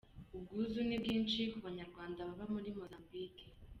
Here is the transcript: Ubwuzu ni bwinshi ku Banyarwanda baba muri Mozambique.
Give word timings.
Ubwuzu 0.35 0.79
ni 0.87 0.97
bwinshi 1.01 1.39
ku 1.51 1.57
Banyarwanda 1.65 2.27
baba 2.27 2.45
muri 2.53 2.69
Mozambique. 2.79 3.45